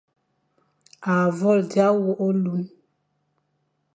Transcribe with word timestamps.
A 1.13 1.13
vôl 1.39 1.59
dia 1.71 1.87
wôkh 2.01 2.21
ôlun, 2.27 2.61